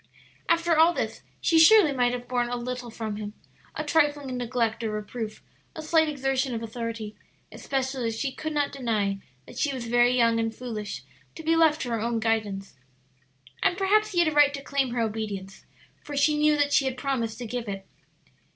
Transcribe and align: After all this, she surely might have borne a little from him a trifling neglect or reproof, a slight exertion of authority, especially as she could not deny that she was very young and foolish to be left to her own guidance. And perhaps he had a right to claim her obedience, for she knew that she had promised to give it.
After 0.49 0.75
all 0.75 0.95
this, 0.95 1.21
she 1.41 1.59
surely 1.59 1.91
might 1.91 2.11
have 2.11 2.27
borne 2.27 2.49
a 2.49 2.55
little 2.55 2.89
from 2.89 3.17
him 3.17 3.33
a 3.75 3.83
trifling 3.83 4.35
neglect 4.35 4.83
or 4.83 4.89
reproof, 4.89 5.43
a 5.75 5.83
slight 5.83 6.09
exertion 6.09 6.55
of 6.55 6.63
authority, 6.63 7.15
especially 7.51 8.07
as 8.07 8.19
she 8.19 8.31
could 8.31 8.51
not 8.51 8.71
deny 8.71 9.19
that 9.45 9.59
she 9.59 9.71
was 9.71 9.85
very 9.85 10.17
young 10.17 10.39
and 10.39 10.55
foolish 10.55 11.03
to 11.35 11.43
be 11.43 11.55
left 11.55 11.81
to 11.83 11.89
her 11.89 11.99
own 12.01 12.19
guidance. 12.19 12.73
And 13.61 13.77
perhaps 13.77 14.11
he 14.13 14.17
had 14.17 14.27
a 14.27 14.31
right 14.31 14.55
to 14.55 14.63
claim 14.63 14.89
her 14.89 15.01
obedience, 15.01 15.65
for 16.01 16.17
she 16.17 16.35
knew 16.35 16.57
that 16.57 16.73
she 16.73 16.85
had 16.85 16.97
promised 16.97 17.37
to 17.37 17.45
give 17.45 17.69
it. 17.69 17.85